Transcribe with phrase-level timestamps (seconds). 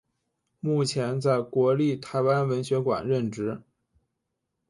[0.59, 3.61] 目前在国立台湾文学馆任职。